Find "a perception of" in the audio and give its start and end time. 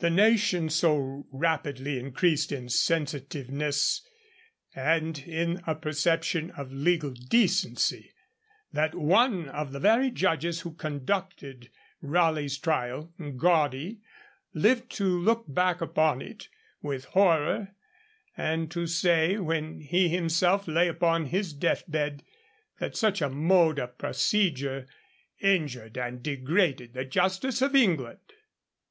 5.66-6.70